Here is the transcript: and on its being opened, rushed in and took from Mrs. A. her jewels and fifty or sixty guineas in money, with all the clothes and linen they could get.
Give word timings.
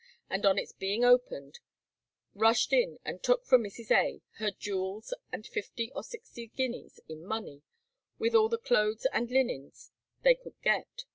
and 0.31 0.47
on 0.47 0.57
its 0.57 0.71
being 0.73 1.05
opened, 1.05 1.59
rushed 2.33 2.73
in 2.73 2.97
and 3.05 3.21
took 3.21 3.45
from 3.45 3.61
Mrs. 3.61 3.91
A. 3.91 4.23
her 4.39 4.49
jewels 4.49 5.13
and 5.31 5.45
fifty 5.45 5.91
or 5.93 6.03
sixty 6.03 6.47
guineas 6.47 6.99
in 7.07 7.23
money, 7.23 7.61
with 8.17 8.33
all 8.33 8.49
the 8.49 8.57
clothes 8.57 9.05
and 9.13 9.29
linen 9.29 9.71
they 10.23 10.33
could 10.33 10.59
get. 10.63 11.03